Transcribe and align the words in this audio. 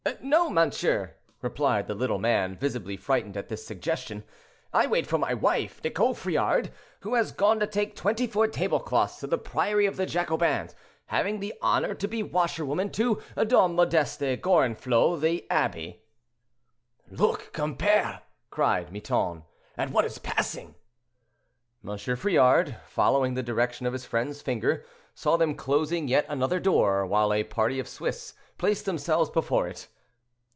"No, 0.23 0.49
monsieur," 0.49 1.13
replied 1.43 1.85
the 1.87 1.93
little 1.93 2.17
man, 2.17 2.55
visibly 2.57 2.97
frightened 2.97 3.37
at 3.37 3.49
this 3.49 3.65
suggestion; 3.65 4.23
"I 4.73 4.87
wait 4.87 5.05
for 5.05 5.19
my 5.19 5.35
wife, 5.35 5.79
Nicole 5.83 6.15
Friard, 6.15 6.71
who 7.01 7.13
has 7.13 7.31
gone 7.31 7.59
to 7.59 7.67
take 7.67 7.95
twenty 7.95 8.25
four 8.25 8.47
tablecloths 8.47 9.19
to 9.19 9.27
the 9.27 9.37
priory 9.37 9.85
of 9.85 9.97
the 9.97 10.07
Jacobins, 10.07 10.73
having 11.07 11.39
the 11.39 11.53
honor 11.61 11.93
to 11.93 12.07
be 12.07 12.23
washerwoman 12.23 12.89
to 12.93 13.21
Dom. 13.45 13.75
Modeste 13.75 14.41
Gorenflot, 14.41 15.21
the 15.21 15.45
abbe." 15.51 16.01
"Look, 17.11 17.53
compere," 17.53 18.21
cried 18.49 18.91
Miton, 18.91 19.43
"at 19.77 19.91
what 19.91 20.05
is 20.05 20.17
passing." 20.17 20.73
M. 21.87 21.97
Friard, 21.97 22.75
following 22.87 23.35
the 23.35 23.43
direction 23.43 23.85
of 23.85 23.93
his 23.93 24.05
friend's 24.05 24.41
finger, 24.41 24.83
saw 25.13 25.37
them 25.37 25.53
closing 25.55 26.07
yet 26.07 26.25
another 26.27 26.59
door, 26.59 27.05
while 27.05 27.33
a 27.33 27.43
party 27.43 27.79
of 27.79 27.87
Swiss 27.87 28.33
placed 28.57 28.85
themselves 28.85 29.29
before 29.29 29.67
it. 29.67 29.87